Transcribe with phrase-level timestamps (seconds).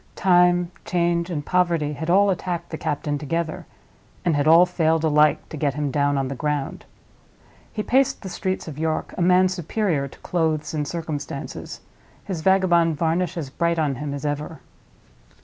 [0.15, 3.67] Time, change, and poverty had all attacked the captain together,
[4.25, 6.85] and had all failed alike to get him down on the ground.
[7.71, 13.37] He paced the streets of York, a man superior to clothes and circumstances—his vagabond varnish
[13.37, 14.59] as bright on him as ever.